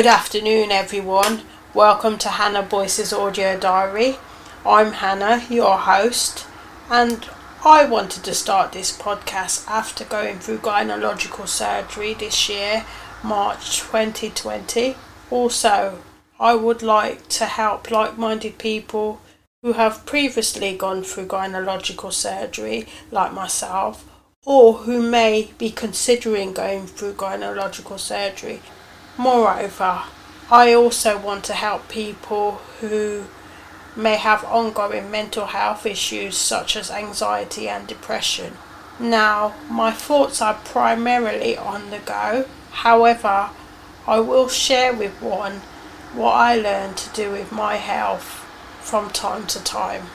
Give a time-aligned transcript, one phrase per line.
[0.00, 1.42] Good afternoon, everyone.
[1.74, 4.16] Welcome to Hannah Boyce's audio diary.
[4.64, 6.46] I'm Hannah, your host,
[6.88, 7.28] and
[7.66, 12.86] I wanted to start this podcast after going through gynecological surgery this year,
[13.22, 14.96] March 2020.
[15.30, 15.98] Also,
[16.38, 19.20] I would like to help like minded people
[19.60, 24.08] who have previously gone through gynecological surgery, like myself,
[24.46, 28.62] or who may be considering going through gynecological surgery.
[29.20, 30.04] Moreover,
[30.50, 33.24] I also want to help people who
[33.94, 38.56] may have ongoing mental health issues such as anxiety and depression.
[38.98, 43.50] Now, my thoughts are primarily on the go, however,
[44.06, 45.60] I will share with one
[46.14, 48.46] what I learned to do with my health
[48.80, 50.06] from time to time.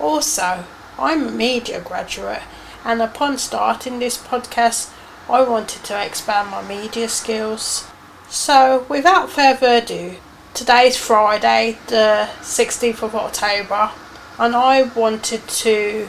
[0.00, 0.64] Also,
[0.98, 2.42] I'm a media graduate,
[2.84, 4.90] and upon starting this podcast,
[5.30, 7.86] I wanted to expand my media skills.
[8.30, 10.16] So, without further ado,
[10.52, 13.90] today's Friday, the 16th of October,
[14.38, 16.08] and I wanted to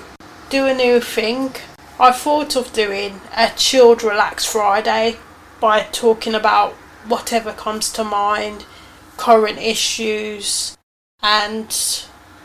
[0.49, 1.53] do a new thing.
[1.97, 5.15] I thought of doing a chilled, relaxed Friday
[5.61, 6.73] by talking about
[7.07, 8.65] whatever comes to mind,
[9.15, 10.77] current issues,
[11.21, 11.71] and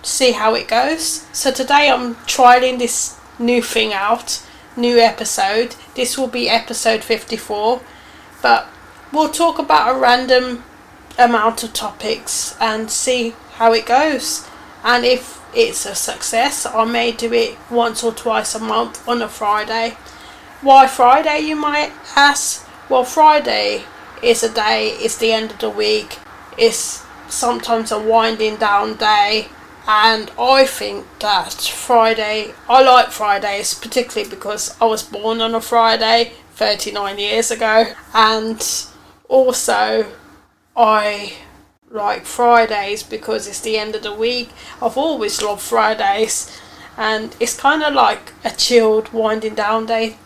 [0.04, 1.26] see how it goes.
[1.32, 4.40] So today I'm trialing this new thing out,
[4.76, 5.74] new episode.
[5.96, 7.80] This will be episode 54,
[8.40, 8.68] but
[9.14, 10.64] we'll talk about a random
[11.18, 14.46] amount of topics and see how it goes.
[14.82, 19.22] And if it's a success, I may do it once or twice a month on
[19.22, 19.96] a Friday.
[20.60, 22.68] Why Friday, you might ask?
[22.88, 23.84] Well, Friday
[24.22, 26.18] is a day, it's the end of the week,
[26.58, 29.48] it's sometimes a winding down day,
[29.86, 35.60] and I think that Friday, I like Fridays particularly because I was born on a
[35.60, 38.86] Friday 39 years ago, and
[39.28, 40.06] also
[40.76, 41.34] I
[41.90, 44.50] like Fridays because it's the end of the week.
[44.82, 46.50] I've always loved Fridays,
[46.96, 50.16] and it's kind of like a chilled, winding down day,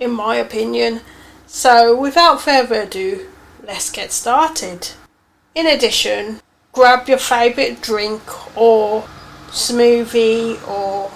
[0.00, 1.00] in my opinion.
[1.46, 3.28] So, without further ado,
[3.62, 4.90] let's get started.
[5.54, 6.40] In addition,
[6.72, 8.22] grab your favourite drink
[8.56, 9.04] or
[9.48, 11.10] smoothie or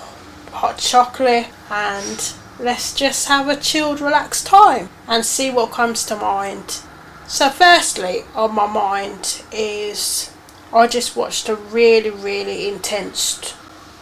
[0.52, 6.14] hot chocolate and let's just have a chilled, relaxed time and see what comes to
[6.14, 6.82] mind.
[7.28, 10.32] So, firstly, on my mind is
[10.72, 13.54] I just watched a really, really intense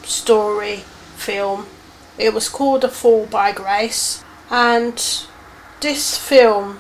[0.05, 0.85] story
[1.17, 1.67] film.
[2.19, 4.95] It was called A Fall by Grace, and
[5.81, 6.79] this film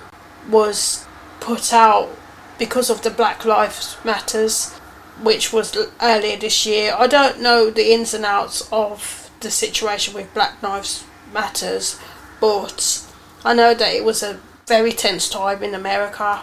[0.49, 1.05] was
[1.41, 2.11] put out
[2.59, 4.73] because of the Black Lives Matters,
[5.21, 6.95] which was earlier this year.
[6.97, 11.03] I don't know the ins and outs of the situation with Black Lives
[11.35, 11.99] Matters,
[12.41, 13.05] but
[13.45, 16.43] I know that it was a very tense time in America,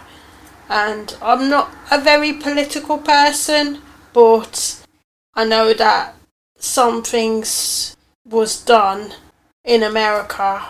[0.68, 4.82] and I'm not a very political person, but
[5.34, 6.14] I know that
[6.58, 9.12] some things was done
[9.64, 10.66] in America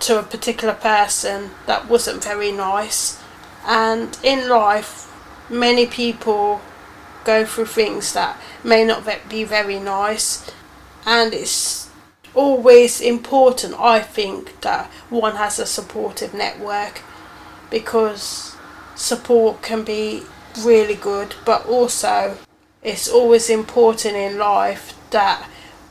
[0.00, 3.20] to a particular person that wasn't very nice.
[3.66, 5.12] And in life,
[5.50, 6.62] many people
[7.24, 10.50] go through things that may not be very nice,
[11.04, 11.89] and it's
[12.34, 17.02] always important, I think, that one has a supportive network
[17.70, 18.56] because
[18.94, 20.22] support can be
[20.62, 22.36] really good, but also
[22.82, 25.48] it's always important in life that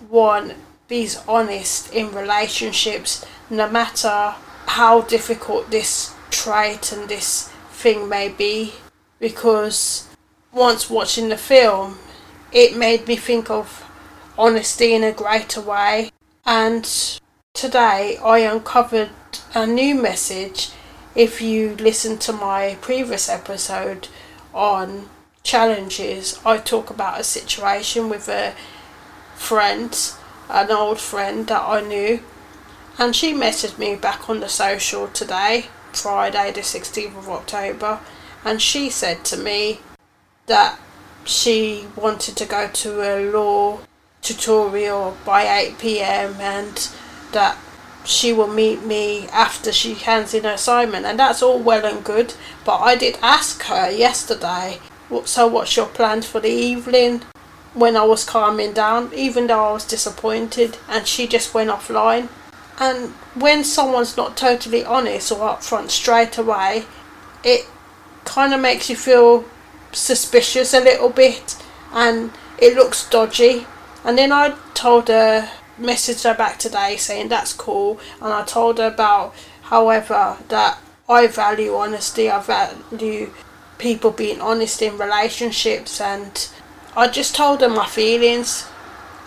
[0.09, 0.55] one
[0.87, 4.35] be honest in relationships, no matter
[4.65, 8.73] how difficult this trait and this thing may be
[9.19, 10.07] because
[10.51, 11.99] once watching the film,
[12.51, 13.85] it made me think of
[14.37, 16.09] honesty in a greater way.
[16.49, 16.83] And
[17.53, 19.11] today I uncovered
[19.53, 20.71] a new message.
[21.13, 24.07] If you listen to my previous episode
[24.51, 25.09] on
[25.43, 28.55] challenges, I talk about a situation with a
[29.35, 29.95] friend,
[30.49, 32.23] an old friend that I knew,
[32.97, 37.99] and she messaged me back on the social today Friday, the 16th of October,
[38.43, 39.81] and she said to me
[40.47, 40.79] that
[41.25, 43.81] she wanted to go to a law
[44.21, 46.89] tutorial by 8 pm and
[47.31, 47.57] that
[48.05, 52.03] she will meet me after she hands in her assignment, and that's all well and
[52.03, 52.33] good.
[52.65, 54.79] But I did ask her yesterday,
[55.25, 57.21] so what's your plan for the evening?
[57.73, 62.29] When I was calming down, even though I was disappointed, and she just went offline.
[62.79, 66.85] And when someone's not totally honest or upfront straight away,
[67.43, 67.67] it
[68.25, 69.45] kind of makes you feel
[69.91, 71.61] suspicious a little bit
[71.91, 73.65] and it looks dodgy.
[74.09, 77.99] And then I told her, messaged her back today saying that's cool.
[78.19, 83.29] And I told her about, however, that I value honesty, I value
[83.77, 86.49] people being honest in relationships and
[86.97, 88.67] I just told her my feelings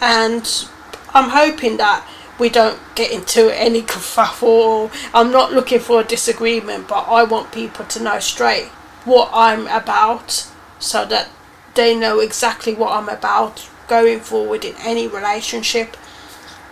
[0.01, 0.67] and
[1.15, 2.05] I'm hoping that
[2.41, 4.91] we don't get into any kerfuffle.
[5.15, 8.67] I'm not looking for a disagreement, but I want people to know straight
[9.05, 10.51] what I'm about
[10.81, 11.29] so that
[11.77, 15.97] they know exactly what I'm about going forward in any relationship.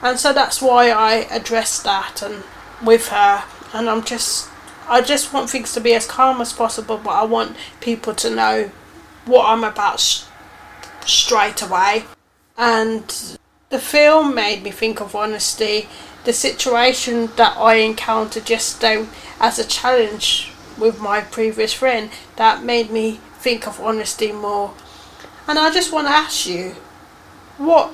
[0.02, 2.44] And so that's why I addressed that and
[2.82, 4.48] with her and I'm just
[4.88, 8.34] I just want things to be as calm as possible, but I want people to
[8.34, 8.72] know
[9.24, 10.24] what I'm about sh-
[11.06, 12.06] straight away.
[12.58, 15.88] And the film made me think of honesty.
[16.24, 19.06] The situation that I encountered yesterday
[19.38, 24.74] as a challenge with my previous friend that made me think of honesty more.
[25.46, 26.74] And I just want to ask you,
[27.60, 27.92] what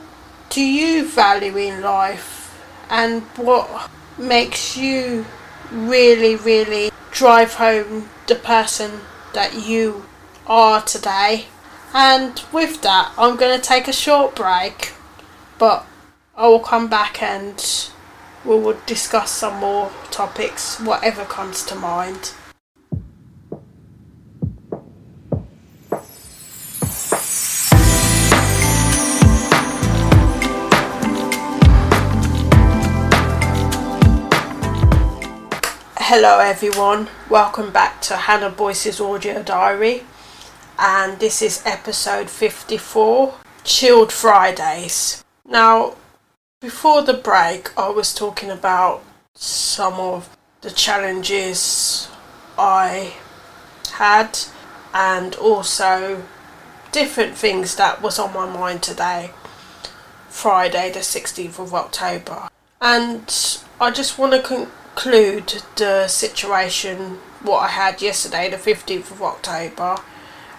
[0.49, 2.57] do you value in life
[2.89, 5.27] and what makes you
[5.73, 9.01] really, really drive home the person
[9.35, 10.07] that you
[10.47, 11.47] are today.
[11.93, 14.93] And with that, I'm going to take a short break,
[15.59, 15.85] but
[16.37, 17.91] I will come back and
[18.45, 22.33] we will discuss some more topics, whatever comes to mind.
[36.08, 40.05] Hello everyone, welcome back to Hannah Boyce's audio diary,
[40.79, 45.25] and this is episode 54 Chilled Fridays.
[45.44, 45.97] Now,
[46.61, 49.03] before the break, I was talking about
[49.35, 52.09] some of the challenges
[52.56, 53.14] I
[53.94, 54.38] had
[54.94, 56.23] and also
[56.93, 59.32] different things that was on my mind today,
[60.29, 62.47] Friday, the 16th of October.
[62.81, 69.11] And I just want to con- include the situation what I had yesterday, the 15th
[69.11, 69.97] of October,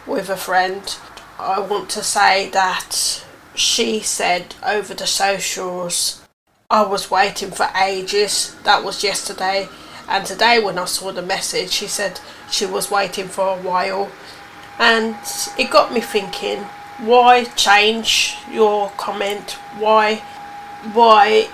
[0.06, 0.96] with a friend.
[1.40, 3.26] I want to say that
[3.56, 6.24] she said over the socials,
[6.70, 8.56] I was waiting for ages.
[8.64, 9.68] That was yesterday.
[10.08, 12.20] And today, when I saw the message, she said
[12.52, 14.12] she was waiting for a while.
[14.78, 15.16] And
[15.58, 16.60] it got me thinking
[17.00, 19.54] why change your comment?
[19.80, 20.18] Why?
[20.94, 21.50] Why?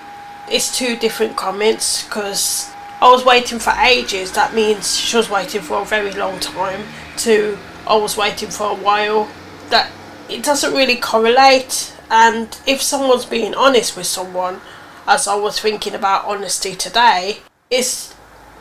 [0.50, 2.73] It's two different comments because
[3.04, 4.32] I was waiting for ages.
[4.32, 6.86] That means she was waiting for a very long time.
[7.18, 9.28] To I was waiting for a while.
[9.68, 9.92] That
[10.30, 11.94] it doesn't really correlate.
[12.10, 14.62] And if someone's being honest with someone,
[15.06, 18.14] as I was thinking about honesty today, it's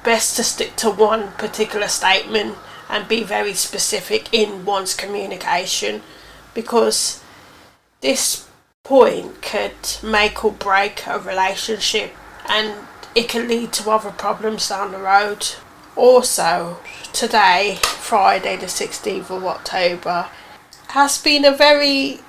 [0.04, 2.58] best to stick to one particular statement
[2.90, 6.02] and be very specific in one's communication
[6.54, 7.24] because
[8.02, 8.50] this
[8.84, 9.72] point could
[10.04, 12.12] make or break a relationship
[12.50, 12.74] and
[13.16, 15.48] it can lead to other problems down the road.
[15.96, 16.78] Also,
[17.12, 20.30] today, Friday the 16th of October,
[20.90, 22.20] has been a very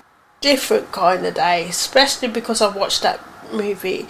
[0.40, 3.20] different kind of day, especially because I watched that
[3.52, 4.06] movie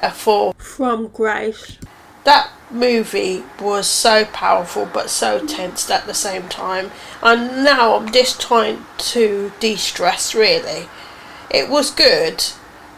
[0.00, 1.78] uh, Fall From Grace.
[2.24, 8.12] That movie was so powerful but so tense at the same time, and now I'm
[8.12, 10.88] just trying to de stress really.
[11.50, 12.44] It was good,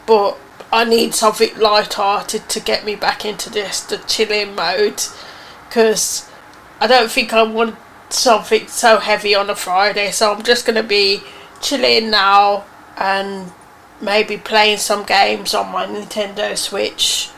[0.05, 0.37] but
[0.71, 5.03] I need something light-hearted to get me back into this the chilling mode
[5.67, 6.29] because
[6.79, 7.75] I don't think I want
[8.09, 11.21] something so heavy on a Friday so I'm just going to be
[11.61, 12.65] chilling now
[12.97, 13.51] and
[14.01, 17.29] maybe playing some games on my Nintendo Switch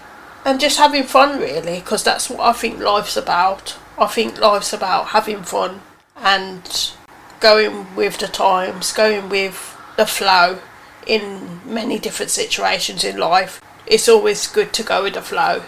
[0.44, 3.78] and just having fun really because that's what I think life's about.
[3.98, 5.82] I think life's about having fun
[6.16, 6.92] and
[7.40, 10.60] going with the times, going with the flow
[11.06, 13.62] in many different situations in life.
[13.86, 15.64] It's always good to go with the flow.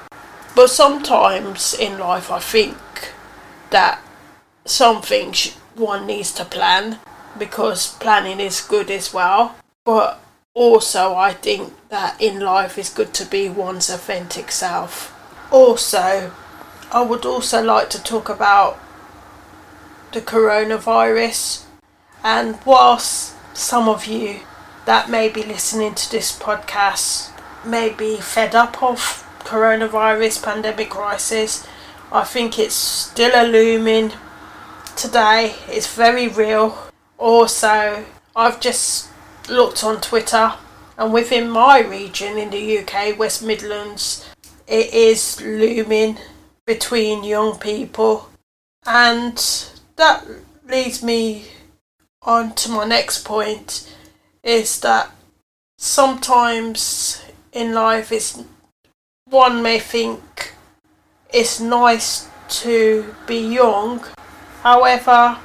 [0.55, 2.77] But sometimes in life, I think
[3.69, 4.01] that
[4.65, 6.99] some things one needs to plan
[7.37, 9.55] because planning is good as well.
[9.85, 10.19] But
[10.53, 15.15] also, I think that in life it's good to be one's authentic self.
[15.51, 16.31] Also,
[16.91, 18.79] I would also like to talk about
[20.11, 21.65] the coronavirus
[22.23, 24.41] and whilst some of you
[24.89, 27.29] that may be listening to this podcast
[27.63, 28.98] may be fed up of
[29.41, 31.67] coronavirus pandemic crisis.
[32.12, 34.13] I think it's still a looming
[34.96, 35.53] today.
[35.67, 36.75] It's very real.
[37.19, 38.03] Also,
[38.36, 39.10] I've just
[39.48, 40.53] looked on Twitter
[40.98, 44.27] and within my region in the UK, West Midlands,
[44.65, 46.17] it is looming
[46.65, 48.27] between young people.
[48.88, 49.38] And
[49.98, 50.25] that
[50.67, 51.46] leads me
[52.24, 53.86] on to my next point
[54.43, 55.12] is that
[55.77, 58.43] sometimes in life it's
[59.25, 60.53] one may think
[61.34, 64.03] it's nice to be young.
[64.63, 65.38] However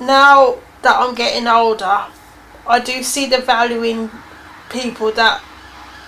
[0.00, 2.06] now that I'm getting older,
[2.66, 4.10] I do see the value in
[4.70, 5.40] people that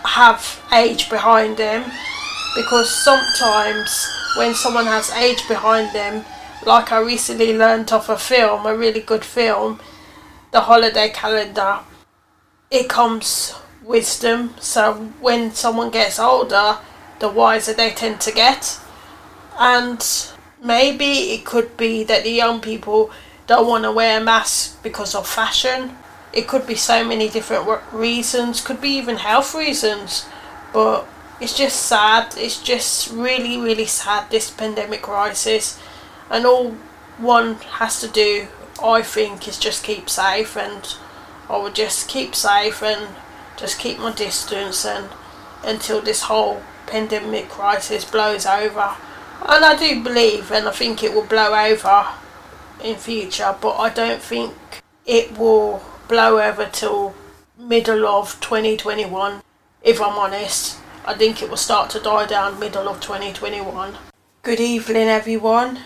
[0.04, 1.90] have age behind them.
[2.56, 6.24] Because sometimes when someone has age behind them,
[6.66, 9.80] like I recently learned off a film, a really good film,
[10.50, 11.80] The Holiday Calendar,
[12.70, 14.54] it comes wisdom.
[14.60, 16.78] So when someone gets older,
[17.18, 18.78] the wiser they tend to get.
[19.58, 20.04] And
[20.62, 23.10] maybe it could be that the young people
[23.46, 25.96] don't want to wear masks because of fashion.
[26.32, 30.26] It could be so many different reasons, could be even health reasons.
[30.72, 31.08] But
[31.40, 32.34] it's just sad.
[32.36, 35.80] It's just really, really sad, this pandemic crisis.
[36.30, 36.72] And all
[37.16, 38.48] one has to do,
[38.82, 40.56] I think, is just keep safe.
[40.56, 40.94] And
[41.50, 43.14] I would just keep safe and
[43.56, 45.08] just keep my distance and
[45.64, 48.96] until this whole pandemic crisis blows over.
[49.46, 52.06] And I do believe and I think it will blow over
[52.82, 54.54] in future, but I don't think
[55.06, 57.14] it will blow over till
[57.58, 59.42] middle of 2021
[59.82, 60.78] if I'm honest.
[61.06, 63.94] I think it will start to die down middle of 2021.
[64.42, 65.80] Good evening everyone.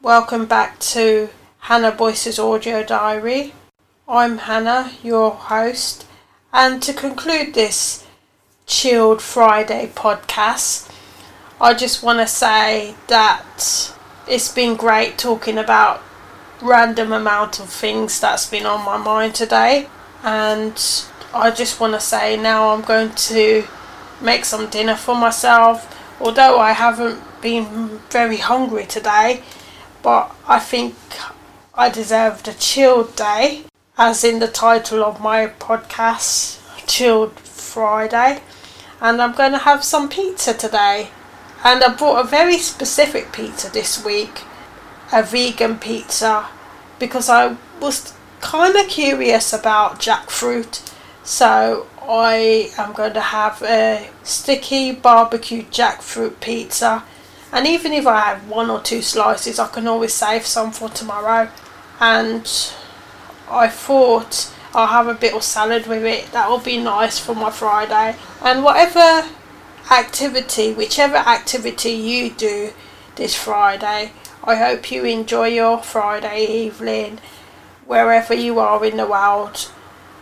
[0.00, 3.52] Welcome back to Hannah Boyce's audio diary.
[4.06, 6.06] I'm Hannah, your host,
[6.52, 8.06] and to conclude this
[8.66, 10.90] chilled Friday podcast,
[11.58, 13.94] I just want to say that
[14.28, 16.02] it's been great talking about
[16.60, 19.88] random amount of things that's been on my mind today
[20.22, 23.64] and I just want to say now I'm going to
[24.20, 29.42] make some dinner for myself although I haven't been very hungry today
[30.02, 30.94] but I think
[31.72, 33.64] I deserved a chilled day
[33.96, 38.40] as in the title of my podcast chilled Friday
[39.00, 41.10] and I'm going to have some pizza today
[41.64, 44.42] and I bought a very specific pizza this week
[45.12, 46.48] a vegan pizza
[46.98, 50.92] because I was kind of curious about jackfruit.
[51.22, 57.04] So I am going to have a sticky barbecue jackfruit pizza.
[57.52, 60.88] And even if I have one or two slices, I can always save some for
[60.88, 61.48] tomorrow.
[62.00, 62.44] And
[63.54, 66.32] I thought I'll have a bit of salad with it.
[66.32, 68.16] That will be nice for my Friday.
[68.42, 69.28] And whatever
[69.90, 72.72] activity, whichever activity you do
[73.16, 77.20] this Friday, I hope you enjoy your Friday evening
[77.86, 79.70] wherever you are in the world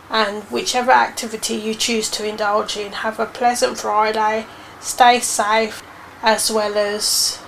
[0.09, 2.91] and whichever activity you choose to indulge in.
[2.91, 4.45] Have a pleasant Friday,
[4.79, 5.81] stay safe,
[6.21, 7.41] as well as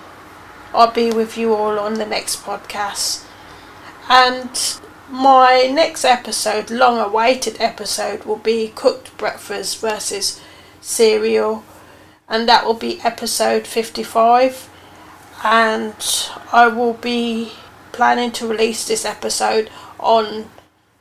[0.74, 3.24] I'll be with you all on the next podcast.
[4.10, 10.42] And my next episode, long awaited episode, will be cooked breakfast versus
[10.82, 11.64] cereal,
[12.28, 14.70] and that will be episode 55
[15.44, 17.52] and I will be
[17.92, 19.70] planning to release this episode
[20.00, 20.50] on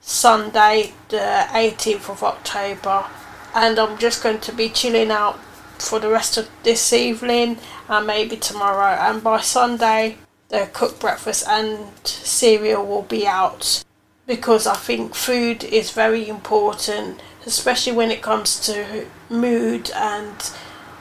[0.00, 3.06] Sunday, the 18th of October,
[3.54, 5.38] and I'm just going to be chilling out
[5.78, 7.58] for the rest of this evening
[7.88, 8.96] and maybe tomorrow.
[9.00, 10.18] And by Sunday,
[10.48, 13.83] the cooked breakfast and cereal will be out
[14.26, 20.34] because I think food is very important, especially when it comes to mood and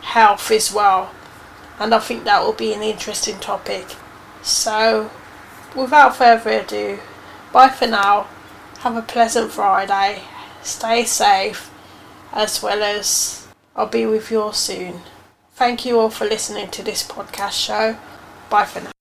[0.01, 1.11] health as well
[1.79, 3.85] and I think that will be an interesting topic.
[4.41, 5.09] So,
[5.75, 6.99] without further ado,
[7.51, 8.27] bye for now.
[8.79, 10.23] Have a pleasant Friday.
[10.61, 11.71] Stay safe,
[12.31, 15.01] as well as I'll be with you all soon.
[15.55, 17.97] Thank you all for listening to this podcast show.
[18.49, 18.92] Bye for now.